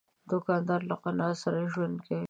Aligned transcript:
دوکاندار 0.29 0.81
له 0.89 0.95
قناعت 1.03 1.37
سره 1.43 1.69
ژوند 1.73 1.97
کوي. 2.05 2.19